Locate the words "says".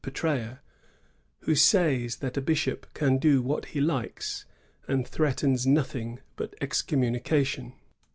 1.53-2.15